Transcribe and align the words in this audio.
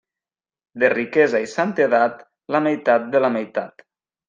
De 0.83 0.89
riquesa 0.93 1.41
i 1.43 1.51
santedat, 1.51 2.25
la 2.57 2.65
meitat 2.71 3.09
de 3.15 3.25
la 3.27 3.33
meitat. 3.39 3.89